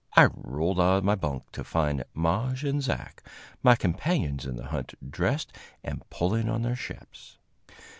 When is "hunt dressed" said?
4.69-5.53